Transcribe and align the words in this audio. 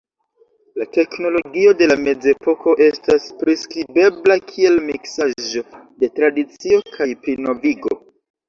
La 0.81 0.85
teknologio 0.95 1.73
de 1.81 1.87
la 1.91 1.97
Mezepoko 2.05 2.73
estas 2.87 3.29
priskribebla 3.43 4.39
kiel 4.53 4.81
miksaĵo 4.89 5.65
de 5.77 6.11
tradicio 6.19 6.81
kaj 6.99 7.13
plinovigo. 7.25 7.97